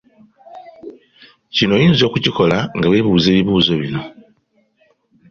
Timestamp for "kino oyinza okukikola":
1.55-2.57